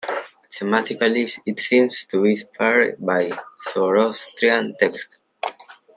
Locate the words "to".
2.05-2.23